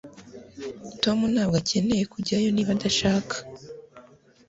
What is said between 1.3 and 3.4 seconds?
ntabwo akeneye kujyayo niba adashaka